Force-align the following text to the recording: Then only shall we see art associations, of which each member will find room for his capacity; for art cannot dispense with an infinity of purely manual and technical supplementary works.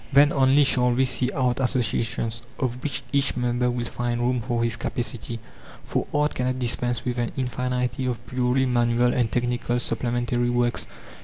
Then 0.11 0.31
only 0.31 0.63
shall 0.63 0.91
we 0.93 1.05
see 1.05 1.29
art 1.31 1.59
associations, 1.59 2.41
of 2.57 2.81
which 2.83 3.03
each 3.13 3.37
member 3.37 3.69
will 3.69 3.85
find 3.85 4.19
room 4.19 4.41
for 4.41 4.63
his 4.63 4.75
capacity; 4.75 5.39
for 5.85 6.07
art 6.11 6.33
cannot 6.33 6.57
dispense 6.57 7.05
with 7.05 7.19
an 7.19 7.31
infinity 7.37 8.07
of 8.07 8.25
purely 8.25 8.65
manual 8.65 9.13
and 9.13 9.31
technical 9.31 9.79
supplementary 9.79 10.49
works. 10.49 10.87